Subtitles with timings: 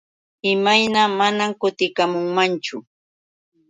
[0.53, 2.77] ¿Imayna mana kutikamunmanchu?